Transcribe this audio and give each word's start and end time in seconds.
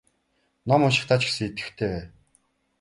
Ном 0.69 0.81
уншихдаа 0.85 1.19
ч 1.19 1.23
гэсэн 1.27 1.47
идэвхтэй 1.49 1.89
бай. 1.93 2.03